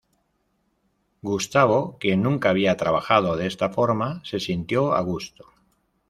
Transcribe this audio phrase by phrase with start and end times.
[1.21, 5.53] Gustavo, quien nunca había trabajado de esta forma, se sintió a gusto.